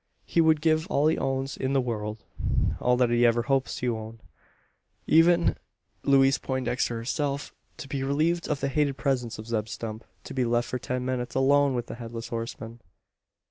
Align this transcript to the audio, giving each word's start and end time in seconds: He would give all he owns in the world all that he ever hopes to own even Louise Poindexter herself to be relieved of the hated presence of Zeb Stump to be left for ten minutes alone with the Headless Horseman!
He 0.25 0.41
would 0.41 0.61
give 0.61 0.87
all 0.87 1.05
he 1.05 1.17
owns 1.19 1.55
in 1.55 1.73
the 1.73 1.79
world 1.79 2.23
all 2.79 2.97
that 2.97 3.11
he 3.11 3.23
ever 3.23 3.43
hopes 3.43 3.75
to 3.75 3.95
own 3.95 4.19
even 5.05 5.55
Louise 6.01 6.39
Poindexter 6.39 6.95
herself 6.95 7.53
to 7.77 7.87
be 7.87 8.01
relieved 8.01 8.47
of 8.47 8.61
the 8.61 8.67
hated 8.69 8.97
presence 8.97 9.37
of 9.37 9.45
Zeb 9.45 9.67
Stump 9.67 10.03
to 10.23 10.33
be 10.33 10.43
left 10.43 10.67
for 10.69 10.79
ten 10.79 11.05
minutes 11.05 11.35
alone 11.35 11.75
with 11.75 11.85
the 11.85 11.93
Headless 12.01 12.29
Horseman! 12.29 12.79